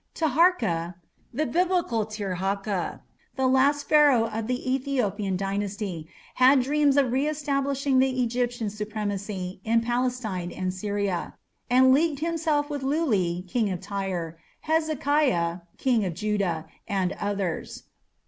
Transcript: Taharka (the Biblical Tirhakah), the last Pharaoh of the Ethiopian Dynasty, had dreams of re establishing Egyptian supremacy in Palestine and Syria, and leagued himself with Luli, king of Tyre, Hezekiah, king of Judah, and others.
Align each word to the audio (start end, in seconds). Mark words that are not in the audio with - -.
Taharka 0.15 0.95
(the 1.31 1.45
Biblical 1.45 2.07
Tirhakah), 2.07 3.01
the 3.35 3.45
last 3.45 3.87
Pharaoh 3.87 4.25
of 4.25 4.47
the 4.47 4.73
Ethiopian 4.73 5.37
Dynasty, 5.37 6.07
had 6.33 6.63
dreams 6.63 6.97
of 6.97 7.11
re 7.11 7.27
establishing 7.27 8.01
Egyptian 8.01 8.71
supremacy 8.71 9.61
in 9.63 9.81
Palestine 9.81 10.51
and 10.51 10.73
Syria, 10.73 11.35
and 11.69 11.93
leagued 11.93 12.17
himself 12.21 12.67
with 12.67 12.81
Luli, 12.81 13.47
king 13.47 13.69
of 13.69 13.79
Tyre, 13.79 14.39
Hezekiah, 14.61 15.59
king 15.77 16.03
of 16.03 16.15
Judah, 16.15 16.65
and 16.87 17.11
others. 17.19 17.83